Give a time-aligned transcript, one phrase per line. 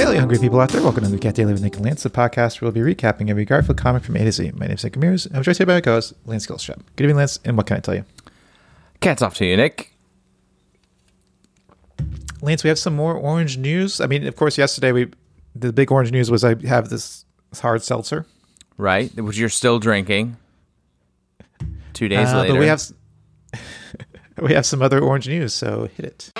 [0.00, 0.80] Hi, all you hungry people out there.
[0.82, 3.28] Welcome to the Cat Daily with Nick and Lance, the podcast where we'll be recapping
[3.28, 4.52] every Garfield comic from A to Z.
[4.54, 5.26] My name's Nick Ramirez.
[5.26, 6.80] I'm joined today by my co-host, Lance Gilstrap.
[6.96, 8.06] Good evening, Lance, and what can I tell you?
[9.00, 9.92] Cat's off to you, Nick.
[12.40, 14.00] Lance, we have some more orange news.
[14.00, 15.10] I mean, of course, yesterday we
[15.54, 17.26] the big orange news was I have this
[17.60, 18.24] hard seltzer.
[18.78, 20.38] Right, which you're still drinking.
[21.92, 22.82] Two days Uh, later, but we have
[24.40, 26.30] we have some other orange news, so hit it.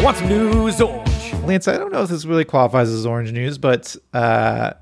[0.00, 1.34] Some news orange.
[1.44, 4.72] Lance, I don't know if this really qualifies as orange news, but uh,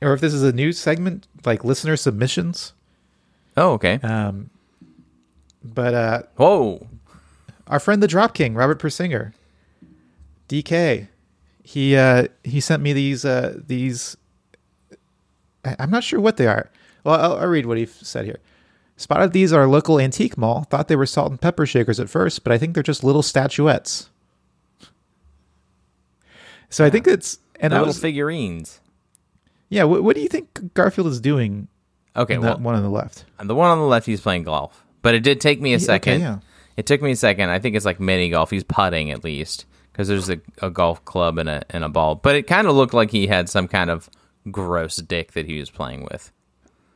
[0.00, 2.72] or if this is a news segment like listener submissions.
[3.56, 3.98] Oh, okay.
[4.02, 4.48] Um,
[5.64, 6.86] but uh, Whoa.
[7.66, 9.32] our friend the Drop King, Robert Persinger,
[10.48, 11.08] DK,
[11.64, 14.16] he uh, he sent me these uh, these.
[15.64, 16.70] I- I'm not sure what they are.
[17.02, 18.38] Well, I'll, I'll read what he said here.
[18.96, 20.62] Spotted these at our local antique mall.
[20.64, 23.22] Thought they were salt and pepper shakers at first, but I think they're just little
[23.22, 24.08] statuettes.
[26.70, 28.80] So I think it's and The little was figurines.
[29.68, 29.84] yeah.
[29.84, 31.68] What, what do you think Garfield is doing?
[32.16, 33.24] Okay, well, that one on the left.
[33.42, 34.84] the one on the left, he's playing golf.
[35.02, 36.14] But it did take me a Yeah, second.
[36.14, 36.38] okay, yeah.
[36.76, 37.50] It took me a second.
[37.50, 38.50] I think it's like mini golf.
[38.50, 42.14] He's putting at least because there's a, a golf club and a and a ball.
[42.16, 44.08] But it kind of looked like he had some kind of
[44.50, 46.32] gross dick that he was playing with.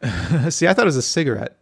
[0.52, 1.56] See, I thought it was a cigarette.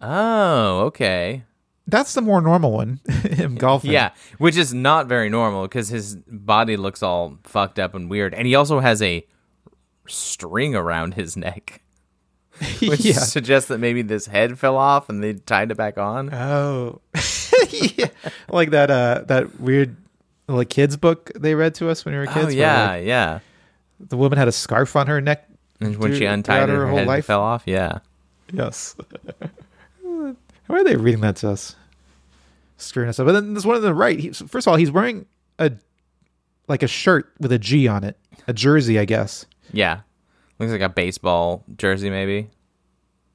[0.00, 1.44] Oh, okay.
[1.86, 3.00] That's the more normal one.
[3.08, 3.92] Him golfing.
[3.92, 8.34] Yeah, which is not very normal because his body looks all fucked up and weird,
[8.34, 9.24] and he also has a
[10.08, 11.82] string around his neck,
[12.80, 13.14] which yeah.
[13.14, 16.34] suggests that maybe this head fell off and they tied it back on.
[16.34, 17.00] Oh,
[17.70, 18.08] yeah.
[18.48, 19.96] like that uh that weird
[20.48, 22.36] like kids book they read to us when we were kids.
[22.36, 23.38] oh where, yeah, like, yeah.
[24.00, 25.48] the woman had a scarf on her neck.
[25.80, 27.26] And when she untied it, her, whole head life.
[27.26, 27.64] fell off.
[27.66, 27.98] Yeah.
[28.50, 28.96] Yes.
[30.66, 31.76] Why are they reading that to us?
[32.76, 33.26] Screwing us up.
[33.26, 34.18] But then there's one on the right.
[34.18, 35.26] He, first of all, he's wearing
[35.58, 35.72] a
[36.68, 38.18] like a shirt with a G on it,
[38.48, 40.00] a jersey, I guess, Yeah.
[40.58, 42.48] Looks like a baseball jersey, maybe.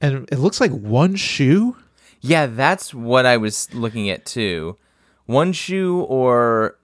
[0.01, 1.77] and it looks like one shoe.
[2.19, 4.77] Yeah, that's what I was looking at too.
[5.27, 6.77] One shoe, or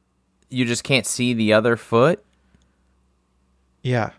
[0.49, 2.23] you just can't see the other foot.
[3.83, 4.11] Yeah,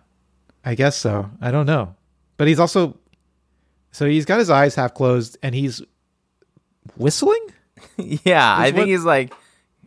[0.64, 1.30] I guess so.
[1.40, 1.94] I don't know,
[2.36, 2.96] but he's also
[3.92, 5.82] so he's got his eyes half closed and he's
[6.96, 7.44] whistling.
[7.96, 9.32] yeah, I Is think what- he's like,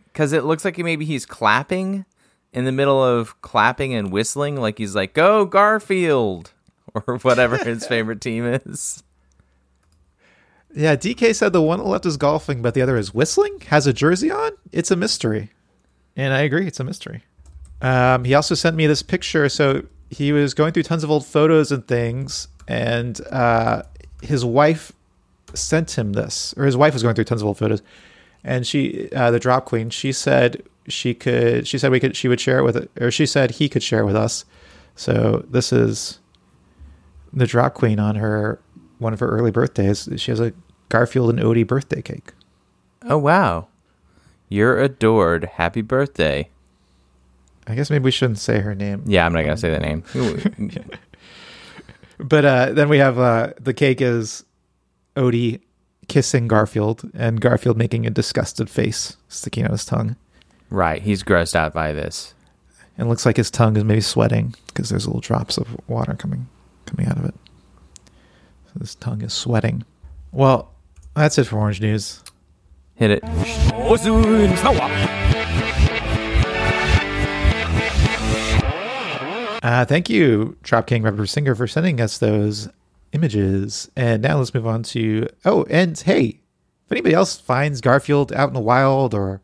[0.06, 2.04] because it looks like maybe he's clapping
[2.52, 6.52] in the middle of clapping and whistling, like he's like, "Go Garfield,"
[6.94, 9.02] or whatever his favorite team is.
[10.74, 13.60] Yeah, DK said the one on the left is golfing, but the other is whistling.
[13.68, 14.52] Has a jersey on.
[14.72, 15.50] It's a mystery,
[16.16, 17.24] and I agree, it's a mystery.
[17.82, 19.48] Um, he also sent me this picture.
[19.48, 23.82] So he was going through tons of old photos and things, and uh,
[24.22, 24.92] his wife
[25.54, 27.82] sent him this, or his wife was going through tons of old photos,
[28.44, 32.28] and she, uh, the drop queen, she said she could, she said we could, she
[32.28, 34.44] would share it with, or she said he could share it with us.
[34.96, 36.18] So this is
[37.32, 38.60] the drop queen on her
[38.98, 40.08] one of her early birthdays.
[40.16, 40.52] She has a
[40.88, 42.32] Garfield and Odie birthday cake.
[43.04, 43.68] Oh wow,
[44.48, 45.44] you're adored.
[45.44, 46.50] Happy birthday.
[47.66, 49.04] I guess maybe we shouldn't say her name.
[49.06, 50.04] Yeah, I'm not gonna say the name.
[52.22, 54.44] But uh, then we have uh, the cake is
[55.16, 55.60] Odie
[56.08, 60.16] kissing Garfield and Garfield making a disgusted face sticking out his tongue.
[60.70, 62.34] right, he's grossed out by this.
[62.98, 66.14] And it looks like his tongue is maybe sweating because there's little drops of water
[66.14, 66.48] coming
[66.86, 67.34] coming out of it.
[68.66, 69.84] So his tongue is sweating.
[70.32, 70.72] Well,
[71.14, 72.22] that's it for Orange News.
[72.94, 73.22] Hit it.
[79.62, 82.68] Uh, thank you, Drop King Robert Singer, for sending us those
[83.12, 83.90] images.
[83.96, 85.28] And now let's move on to.
[85.44, 86.40] Oh, and hey,
[86.86, 89.40] if anybody else finds Garfield out in the wild or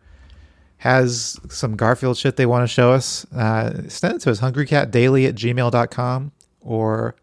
[0.79, 5.29] has some Garfield shit they want to show us, uh, send it to us, hungrycatdaily
[5.29, 7.17] at gmail.com or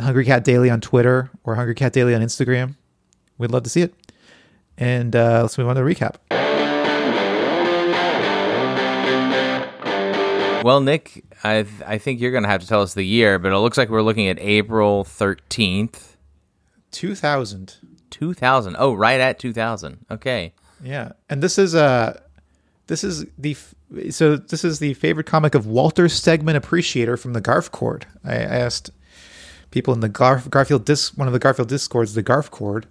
[0.00, 2.76] Hungry Cat Daily on Twitter or Hungry Cat Daily on Instagram.
[3.36, 3.94] We'd love to see it.
[4.76, 6.16] And uh, let's move on to the recap.
[10.64, 13.58] Well, Nick, I I think you're gonna have to tell us the year, but it
[13.58, 16.16] looks like we're looking at April thirteenth,
[16.90, 17.76] 2000.
[18.10, 18.76] two thousand.
[18.78, 20.04] Oh, right at two thousand.
[20.10, 20.52] Okay.
[20.82, 22.20] Yeah, and this is uh
[22.86, 23.74] this is the f-
[24.10, 28.06] so this is the favorite comic of Walter Stegman Appreciator from the Garf Chord.
[28.24, 28.90] I, I asked
[29.70, 32.86] people in the Garf, Garfield dis one of the Garfield discords, the Garf Chord,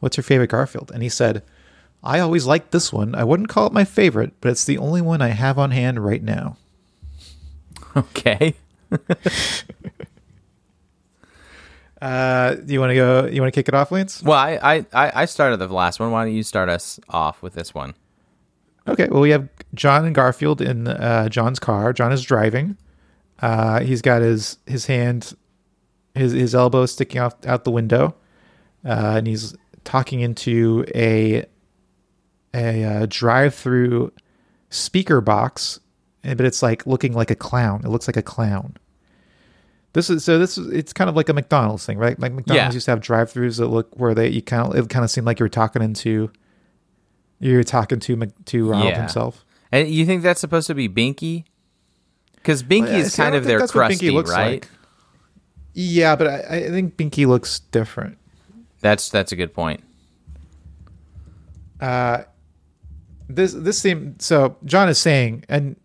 [0.00, 0.90] what's your favorite Garfield?
[0.94, 1.42] And he said,
[2.02, 3.14] I always liked this one.
[3.14, 6.04] I wouldn't call it my favorite, but it's the only one I have on hand
[6.04, 6.56] right now.
[7.96, 8.54] Okay.
[12.02, 13.26] Uh, do you want to go?
[13.26, 14.24] You want to kick it off, Lance?
[14.24, 16.10] Well, I, I I started the last one.
[16.10, 17.94] Why don't you start us off with this one?
[18.88, 21.92] Okay, well, we have John and Garfield in uh, John's car.
[21.92, 22.76] John is driving.
[23.40, 25.34] Uh, he's got his his hand,
[26.16, 28.16] his his elbow sticking off out the window,
[28.84, 29.54] uh, and he's
[29.84, 31.46] talking into a
[32.52, 34.12] a uh, drive-through
[34.70, 35.78] speaker box,
[36.24, 37.82] and- but it's like looking like a clown.
[37.84, 38.76] It looks like a clown.
[39.94, 40.38] This is so.
[40.38, 42.18] This is it's kind of like a McDonald's thing, right?
[42.18, 42.72] Like McDonald's Yeah.
[42.72, 45.26] used to have drive-throughs that look where they you kind of it kind of seemed
[45.26, 46.30] like you were talking into
[47.40, 49.00] you're talking to to Ronald Yeah.
[49.00, 49.44] himself.
[49.70, 51.44] And you think that's supposed to be Binky?
[52.36, 54.24] Because Binky Well, yeah, is see, kind of their crusty, right?
[54.26, 54.68] like.
[55.74, 58.16] Yeah, but I, I think Binky looks different.
[58.80, 59.82] That's that's a good point.
[61.80, 62.22] Uh,
[63.28, 64.56] this this seem so.
[64.64, 65.76] John is saying, and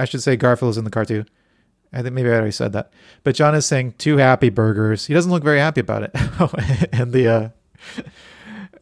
[0.00, 1.24] I should say Garfield is in the car too.
[1.92, 2.92] I think maybe I already said that,
[3.24, 5.06] but John is saying two happy burgers.
[5.06, 6.10] He doesn't look very happy about it,
[6.92, 7.48] and the uh,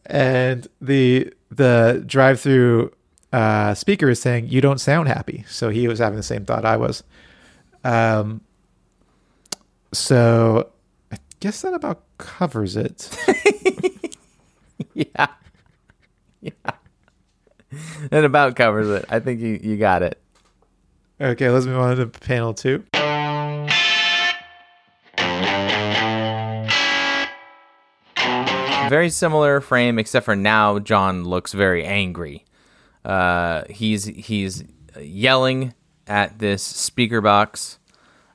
[0.05, 2.91] and the the drive through
[3.33, 5.43] uh, speaker is saying you don't sound happy.
[5.47, 7.03] So he was having the same thought I was.
[7.83, 8.41] Um.
[9.91, 10.69] So
[11.11, 13.09] I guess that about covers it.
[14.93, 15.27] yeah.
[16.41, 16.51] Yeah.
[18.11, 19.05] That about covers it.
[19.09, 20.21] I think you, you got it.
[21.21, 22.85] Okay, let's move on to panel two.
[28.89, 32.45] Very similar frame, except for now John looks very angry.
[33.03, 34.63] Uh, he's he's
[34.97, 35.73] yelling
[36.07, 37.79] at this speaker box.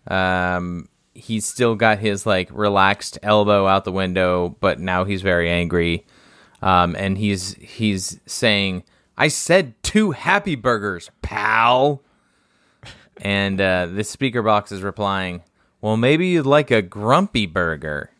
[0.06, 5.48] Um, he's still got his like relaxed elbow out the window, but now he's very
[5.48, 6.04] angry.
[6.60, 8.84] Um, and he's he's saying,
[9.16, 12.02] "I said two happy burgers, pal."
[13.18, 15.42] And uh, the speaker box is replying,
[15.80, 18.10] "Well, maybe you'd like a grumpy burger."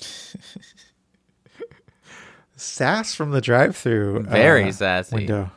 [2.56, 4.24] Sass from the drive-through.
[4.24, 5.16] Very uh, sassy.
[5.16, 5.50] window.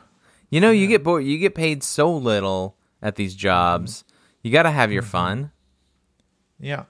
[0.48, 1.24] You know, you get bored.
[1.24, 4.04] You get paid so little at these jobs.
[4.42, 5.50] You got to have your fun.
[6.58, 6.84] Yeah.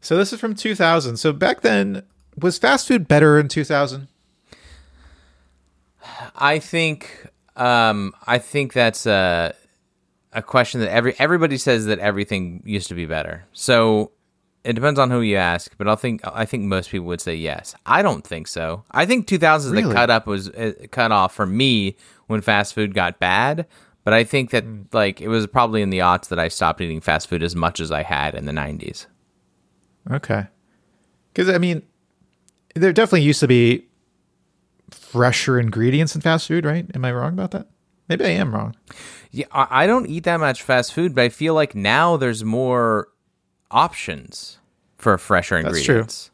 [0.00, 1.16] So this is from 2000.
[1.16, 2.02] So back then,
[2.36, 4.08] was fast food better in 2000?
[6.34, 7.26] I think.
[7.56, 9.54] Um, I think that's a
[10.32, 13.46] a question that every everybody says that everything used to be better.
[13.52, 14.12] So
[14.64, 17.34] it depends on who you ask, but I think I think most people would say
[17.34, 17.74] yes.
[17.86, 18.84] I don't think so.
[18.90, 21.96] I think 2000 the cut up was uh, cut off for me
[22.26, 23.66] when fast food got bad.
[24.04, 27.00] But I think that like it was probably in the aughts that I stopped eating
[27.00, 29.06] fast food as much as I had in the 90s.
[30.10, 30.46] Okay.
[31.32, 31.82] Because I mean,
[32.74, 33.86] there definitely used to be
[34.90, 36.86] fresher ingredients in fast food, right?
[36.94, 37.68] Am I wrong about that?
[38.08, 38.74] Maybe I am wrong.
[39.30, 43.08] Yeah, I don't eat that much fast food, but I feel like now there's more
[43.70, 44.58] options
[44.96, 45.94] for fresher That's true.
[45.96, 46.30] ingredients.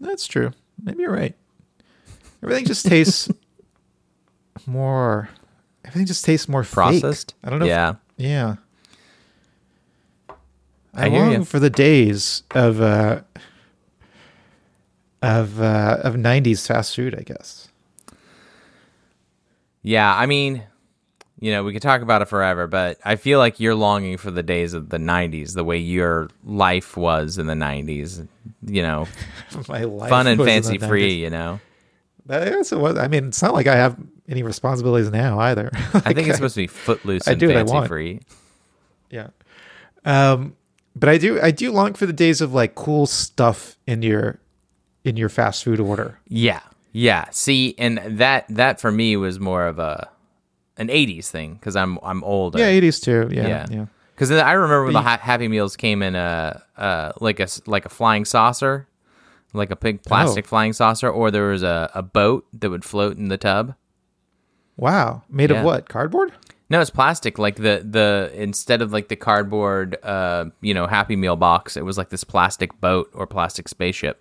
[0.00, 0.52] That's true.
[0.82, 1.34] Maybe you're right.
[2.42, 3.30] Everything just tastes
[4.66, 5.28] more.
[5.84, 6.72] Everything just tastes more fake.
[6.74, 7.34] Processed?
[7.42, 7.64] I don't know.
[7.64, 7.94] if- Yeah.
[8.16, 8.56] yeah.
[10.92, 11.44] I, I long you.
[11.44, 13.20] for the days of uh,
[15.22, 17.14] of uh, of '90s fast food.
[17.16, 17.68] I guess.
[19.82, 20.64] Yeah, I mean,
[21.40, 24.30] you know, we could talk about it forever, but I feel like you're longing for
[24.30, 28.28] the days of the 90s, the way your life was in the 90s,
[28.66, 29.08] you know,
[29.68, 31.20] My life fun and fancy free, 90s.
[31.20, 31.60] you know.
[32.28, 32.96] Yes, it was.
[32.96, 33.96] I mean, it's not like I have
[34.28, 35.70] any responsibilities now either.
[35.94, 37.88] I think it's supposed to be footloose I and do what I fancy want.
[37.88, 38.20] free.
[39.10, 39.28] Yeah.
[40.04, 40.56] Um,
[40.94, 44.38] but I do I do long for the days of like cool stuff in your
[45.04, 46.20] in your fast food order.
[46.28, 46.60] Yeah.
[46.92, 47.26] Yeah.
[47.30, 50.08] See, and that that for me was more of a
[50.80, 52.58] an 80s thing cuz I'm I'm older.
[52.58, 53.28] Yeah, eighties too.
[53.30, 53.66] Yeah, Yeah.
[53.70, 53.86] yeah.
[54.14, 57.86] Because I remember when the ha- Happy Meals came in a uh, like a like
[57.86, 58.86] a flying saucer,
[59.54, 60.48] like a big plastic Oh.
[60.48, 63.74] flying saucer, or there was a, a boat that would float in the tub.
[64.76, 65.60] Wow, made Yeah.
[65.60, 65.88] of what?
[65.88, 66.32] Cardboard?
[66.68, 67.38] No, it's plastic.
[67.38, 71.84] Like the the instead of like the cardboard, uh, you know, Happy Meal box, it
[71.84, 74.20] was like this plastic boat or plastic spaceship.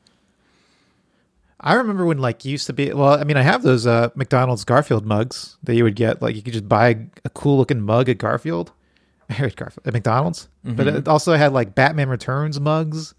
[1.62, 2.94] I remember when like used to be.
[2.94, 6.22] Well, I mean, I have those uh, McDonald's Garfield mugs that you would get.
[6.22, 8.72] Like you could just buy a cool looking mug at Garfield,
[9.30, 10.48] at Garfield at McDonald's.
[10.64, 10.98] But Mm-hmm.
[10.98, 13.14] it also had like Batman Returns mugs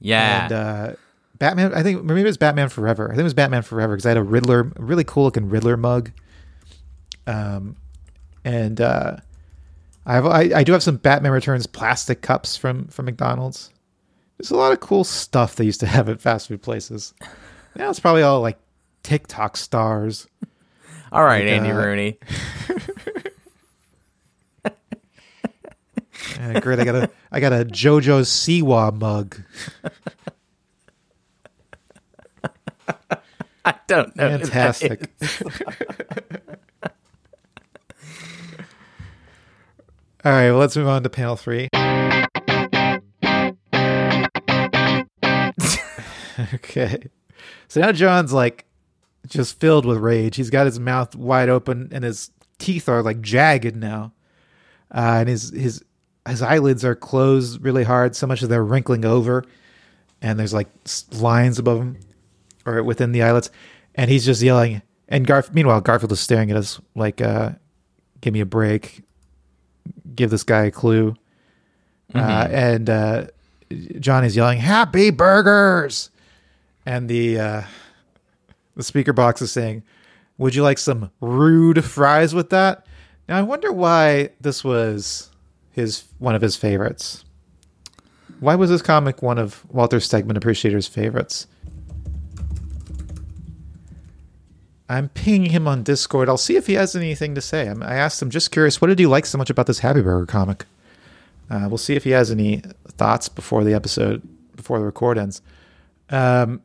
[0.00, 0.92] Yeah, and uh,
[1.38, 1.72] Batman.
[1.74, 3.06] I think maybe it was Batman Forever.
[3.06, 5.48] I think it was Batman Forever because I had a Riddler, a really cool looking
[5.48, 6.10] Riddler mug.
[7.26, 7.76] Um,
[8.44, 9.16] and uh,
[10.06, 13.70] I have I, I do have some Batman Returns plastic cups from from McDonald's.
[14.38, 17.12] There's a lot of cool stuff they used to have at fast food places.
[17.76, 18.58] Now it's probably all like
[19.02, 20.26] TikTok stars.
[21.12, 22.18] All right, like, Andy uh, Rooney.
[26.60, 29.42] great, I got a I got a JoJo Siwa mug.
[33.64, 34.38] I don't know.
[34.38, 35.10] Fantastic.
[40.22, 41.68] All right, well, let's move on to panel three.
[46.54, 47.08] okay.
[47.68, 48.66] So now John's like
[49.26, 50.36] just filled with rage.
[50.36, 54.12] He's got his mouth wide open and his teeth are like jagged now.
[54.92, 55.84] Uh, and his his
[56.28, 59.44] his eyelids are closed really hard, so much that they're wrinkling over,
[60.20, 60.68] and there's like
[61.12, 61.96] lines above him
[62.66, 63.50] or within the eyelids,
[63.94, 64.82] and he's just yelling.
[65.08, 67.52] And Garf, meanwhile, Garfield is staring at us like, uh,
[68.20, 69.02] "Give me a break,
[70.14, 71.16] give this guy a clue."
[72.14, 73.26] Uh, and uh,
[74.00, 76.09] Johnny's yelling, "Happy burgers!"
[76.90, 77.62] And the uh,
[78.74, 79.84] the speaker box is saying,
[80.38, 82.84] "Would you like some rude fries with that?"
[83.28, 85.30] Now I wonder why this was
[85.70, 87.24] his one of his favorites.
[88.40, 91.46] Why was this comic one of Walter Stegman Appreciator's favorites?
[94.88, 96.28] I'm pinging him on Discord.
[96.28, 97.68] I'll see if he has anything to say.
[97.68, 100.26] I asked him, just curious, what did you like so much about this Happy Burger
[100.26, 100.64] comic?
[101.48, 105.40] Uh, we'll see if he has any thoughts before the episode, before the record ends.
[106.08, 106.62] Um,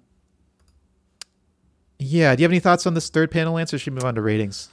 [1.99, 3.77] yeah, do you have any thoughts on this third panel answer?
[3.77, 4.69] Should we move on to ratings?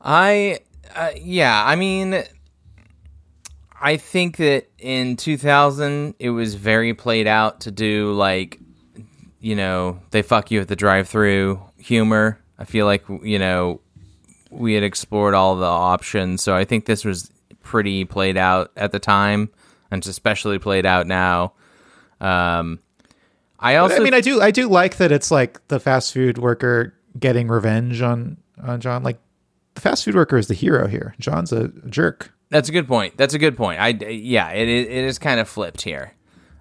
[0.00, 0.60] I,
[0.94, 2.22] uh, yeah, I mean,
[3.80, 8.60] I think that in 2000 it was very played out to do like,
[9.40, 12.40] you know, they fuck you at the drive-through humor.
[12.58, 13.80] I feel like you know
[14.50, 17.30] we had explored all the options, so I think this was
[17.62, 19.50] pretty played out at the time,
[19.90, 21.52] and especially played out now.
[22.20, 22.78] Um,
[23.64, 26.36] I also, I mean, I do, I do like that it's like the fast food
[26.36, 29.02] worker getting revenge on on John.
[29.02, 29.18] Like
[29.74, 31.14] the fast food worker is the hero here.
[31.18, 32.32] John's a jerk.
[32.50, 33.16] That's a good point.
[33.16, 33.80] That's a good point.
[33.80, 36.12] I yeah, it it is kind of flipped here.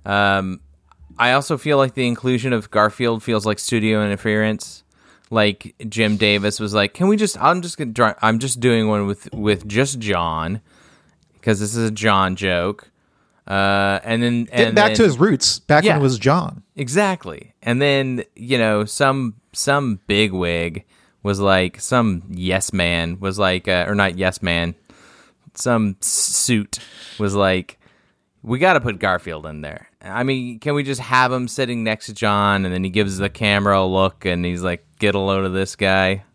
[0.05, 0.61] Um,
[1.19, 4.83] I also feel like the inclusion of Garfield feels like studio interference.
[5.29, 7.37] Like Jim Davis was like, "Can we just?
[7.41, 7.91] I'm just gonna.
[7.91, 10.61] Dry, I'm just doing one with with just John
[11.33, 12.89] because this is a John joke."
[13.47, 15.93] Uh, and then Getting and back then- to his roots, back Yeah.
[15.93, 16.63] when it was John.
[16.75, 17.53] Exactly.
[17.61, 20.85] And then, you know, some some big wig
[21.23, 24.75] was like some yes man was like uh, or not yes man.
[25.55, 26.79] Some suit
[27.19, 27.79] was like
[28.41, 29.87] we got to put Garfield in there.
[30.01, 33.17] I mean, can we just have him sitting next to John and then he gives
[33.17, 36.23] the camera a look and he's like get a load of this guy?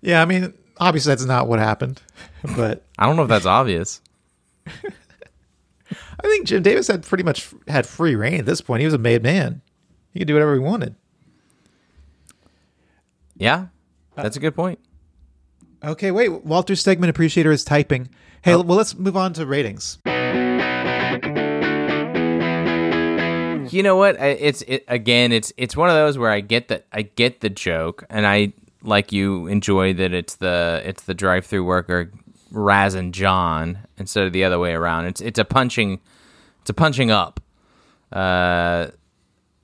[0.00, 2.00] Yeah, I mean, obviously that's not what happened,
[2.56, 4.00] but I don't know if that's obvious.
[5.90, 8.80] I think Jim Davis had pretty much had free reign at this point.
[8.80, 9.62] He was a made man.
[10.12, 10.94] He could do whatever he wanted.
[13.36, 13.66] Yeah.
[14.14, 14.80] That's a good point.
[15.84, 16.44] Okay, wait.
[16.44, 18.08] Walter Stegman Appreciator is typing.
[18.42, 18.62] Hey, oh.
[18.62, 19.98] well, let's move on to ratings.
[23.72, 24.16] You know what?
[24.18, 25.30] It's it again.
[25.30, 28.54] It's it's one of those where I get that I get the joke, and I
[28.82, 32.10] like you enjoy that it's the it's the drive-through worker
[32.52, 35.06] razzing John instead of the other way around.
[35.06, 36.00] It's it's a punching
[36.60, 37.40] it's a punching up,
[38.12, 38.88] uh,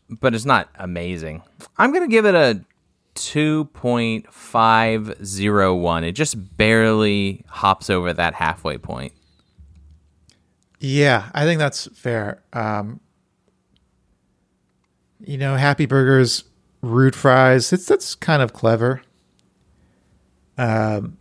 [0.09, 1.43] but it's not amazing.
[1.79, 2.65] I'm gonna give it a
[3.15, 6.05] two point five zero one.
[6.05, 9.13] It just barely hops over that halfway point.
[10.81, 12.43] Yeah, I think that's fair.
[12.53, 13.01] Um,
[15.21, 16.45] you know, Happy Burgers,
[16.83, 17.73] root fries.
[17.73, 19.03] It's that's kind of clever.
[20.59, 21.17] Um,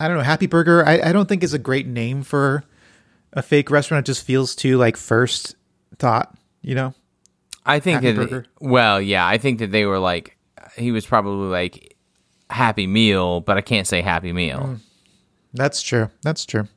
[0.00, 0.22] I don't know.
[0.22, 0.86] Happy Burger.
[0.86, 2.64] I, I don't think is a great name for
[3.32, 4.06] a fake restaurant.
[4.06, 5.56] It just feels too like first
[5.98, 6.36] thought.
[6.62, 6.94] You know.
[7.66, 8.46] I think Happy that Burger?
[8.60, 10.36] well, yeah, I think that they were like
[10.76, 11.96] he was probably like
[12.50, 14.60] Happy Meal, but I can't say Happy Meal.
[14.60, 14.74] Hmm.
[15.54, 16.10] That's true.
[16.22, 16.68] That's true.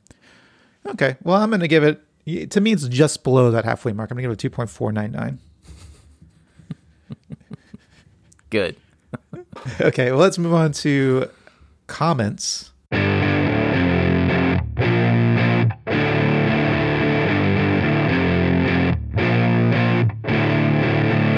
[0.86, 1.16] Okay.
[1.22, 2.00] Well, I'm going to give it.
[2.50, 4.10] To me, it's just below that halfway mark.
[4.10, 5.38] I'm going to give it a two point four nine nine.
[8.50, 8.76] Good.
[9.80, 11.28] Okay, well, let's move on to
[11.86, 12.71] comments.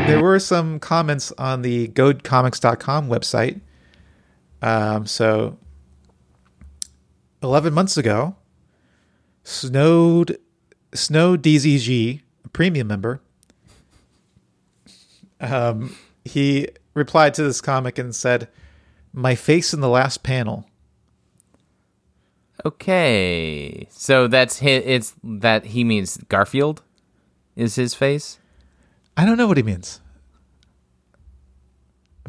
[0.07, 3.61] There were some comments on the gocomics.com website.
[4.61, 5.57] Um, so,
[7.43, 8.37] 11 months ago,
[9.45, 10.39] Snowed,
[10.93, 13.23] Snow DZG, a premium member,
[15.41, 18.49] um, he replied to this comic and said,
[19.13, 20.67] "My face in the last panel."
[22.65, 26.83] Okay, so that's his, it's that he means Garfield
[27.57, 28.39] is his face.
[29.17, 30.01] I don't know what he means,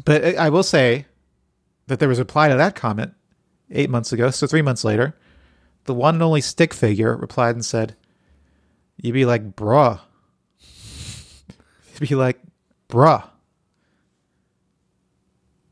[0.04, 1.06] but I will say
[1.88, 3.14] that there was a reply to that comment
[3.70, 4.30] eight months ago.
[4.30, 5.16] So three months later,
[5.84, 7.96] the one and only stick figure replied and said,
[8.96, 10.00] "You'd be like, bruh."
[12.00, 12.40] You'd be like,
[12.88, 13.28] bruh.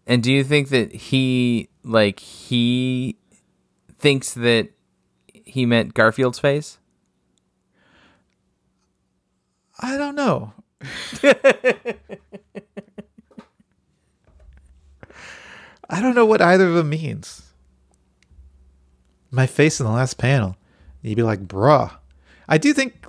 [0.07, 3.17] And do you think that he like he
[3.99, 4.71] thinks that
[5.33, 6.79] he meant Garfield's face?
[9.81, 10.53] I don't know.
[15.91, 17.43] I don't know what either of them means.
[19.31, 20.57] My face in the last panel.
[21.03, 21.91] You'd be like, bruh.
[22.49, 23.07] I do think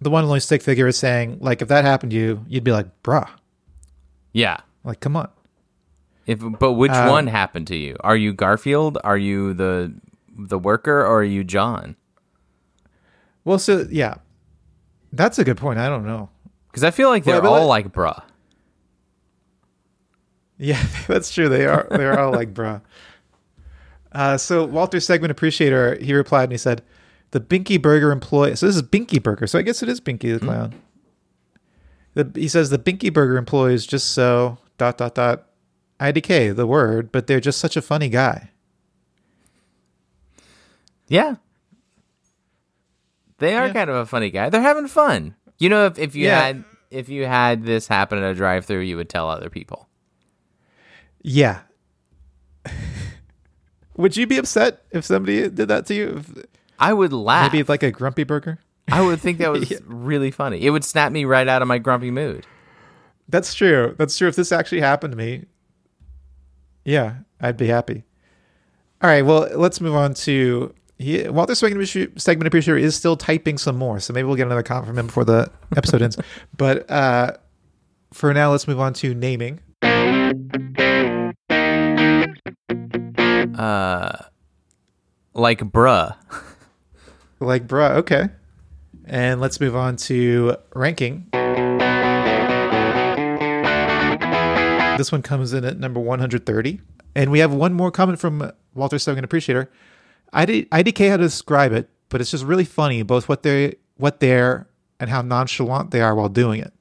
[0.00, 2.72] the one only stick figure is saying, like, if that happened to you, you'd be
[2.72, 3.28] like, bruh.
[4.32, 4.58] Yeah.
[4.84, 5.28] Like, come on.
[6.26, 7.96] If but which Um, one happened to you?
[8.00, 8.98] Are you Garfield?
[9.04, 9.94] Are you the
[10.38, 11.96] the worker or are you John?
[13.44, 14.16] Well, so, yeah.
[15.12, 15.78] That's a good point.
[15.78, 16.28] I don't know.
[16.76, 18.22] Because I feel like they're but all let- like bruh.
[20.58, 21.48] Yeah, that's true.
[21.48, 22.82] They are they're all like bruh.
[24.12, 26.82] Uh, so Walter Stegman Appreciator, he replied and he said,
[27.30, 29.46] "The Binky Burger employee." So this is Binky Burger.
[29.46, 30.74] So I guess it is Binky the clown.
[32.12, 35.46] The, he says the Binky Burger employees just so dot dot dot
[35.98, 38.50] IDK the word, but they're just such a funny guy.
[41.08, 41.36] Yeah.
[43.38, 43.72] They are Yeah.
[43.72, 44.50] kind of a funny guy.
[44.50, 45.36] They're having fun.
[45.58, 46.40] You know, if, if you Yeah.
[46.40, 49.88] had if you had this happen at a drive through, you would tell other people.
[51.22, 51.60] Yeah.
[53.96, 56.16] Would you be upset if somebody did that to you?
[56.18, 56.44] If-
[56.78, 57.50] I would laugh.
[57.52, 58.58] Maybe like a grumpy burger.
[58.92, 59.78] I would think that was Yeah.
[59.86, 60.62] really funny.
[60.62, 62.46] It would snap me right out of my grumpy mood.
[63.28, 63.94] That's true.
[63.98, 64.28] That's true.
[64.28, 65.46] If this actually happened to me,
[66.84, 68.04] yeah, I'd be happy.
[69.02, 69.22] All right.
[69.24, 74.12] Well, let's move on to he, Walter Stegman appreciator is still typing some more, so
[74.12, 76.16] maybe we'll get another comment from him before the episode ends.
[76.56, 77.32] But uh,
[78.12, 79.60] for now, let's move on to naming.
[83.58, 84.16] Uh,
[85.34, 86.16] like bruh.
[87.38, 88.30] Like, bruh, okay.
[89.04, 91.26] And let's move on to ranking.
[94.96, 96.80] This one comes in at number 130.
[97.14, 99.70] And we have one more comment from Walter Stegman Appreciator.
[100.36, 104.20] ID, IDK how to describe it, but it's just really funny, both what they what
[104.20, 104.68] they're
[105.00, 106.72] and how nonchalant they are while doing it.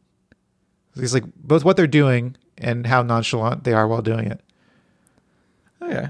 [0.95, 4.41] It's like both what they're doing and how nonchalant they are while doing it.
[5.81, 6.09] Oh yeah.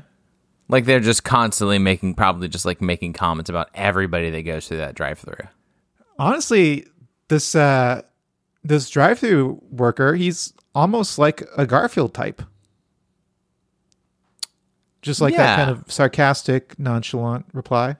[0.67, 4.77] Like they're just constantly making, probably just like making comments about everybody that goes through
[4.77, 5.47] that drive through.
[6.17, 6.85] honestly
[7.27, 8.01] this uh
[8.63, 12.41] this drive-through worker he's almost like a garfield type
[15.05, 17.95] just like that kind of sarcastic nonchalant reply?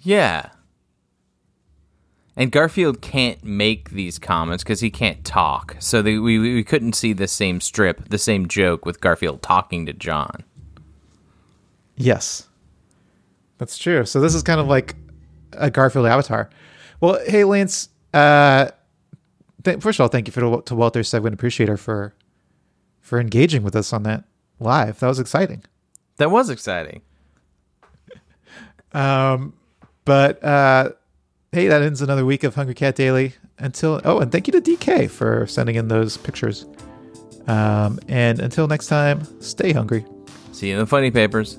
[0.00, 0.50] Yeah.
[2.36, 5.76] And Garfield can't make these comments because he can't talk.
[5.78, 9.84] So they, we, we couldn't see the same strip, the same joke with Garfield talking
[9.86, 10.44] to John.
[11.96, 12.46] yes.
[13.58, 14.06] That's true.
[14.06, 14.96] So this is kind of like
[15.52, 16.48] a garfield avatar.
[17.02, 18.70] Well hey lance uh
[19.64, 22.14] th- first of all thank you for to, walter Stegman appreciator for
[23.00, 24.24] for engaging with us on that
[24.60, 25.62] live that was exciting
[26.18, 27.02] That was exciting.
[28.92, 29.54] Um,
[30.04, 30.90] but uh,
[31.52, 33.34] hey, that ends another week of Hungry Cat Daily.
[33.58, 36.66] Until oh, and thank you to DK for sending in those pictures.
[37.46, 40.04] Um, and until next time, stay hungry.
[40.52, 41.58] See you in the funny papers.